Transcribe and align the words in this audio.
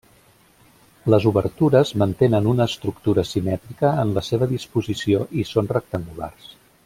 Les 1.13 1.27
obertures 1.31 1.91
mantenen 2.03 2.49
una 2.53 2.67
estructura 2.71 3.27
simètrica 3.33 3.93
en 4.05 4.15
la 4.17 4.25
seva 4.29 4.49
disposició, 4.57 5.21
i 5.43 5.47
són 5.53 5.71
rectangulars. 5.79 6.51